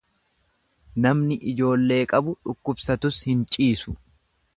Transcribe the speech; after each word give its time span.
Namni 1.05 1.37
ijoollee 1.51 1.99
qabu 2.13 2.33
dhukkubsatus 2.47 3.21
hin 3.29 3.45
ciisu. 3.57 3.95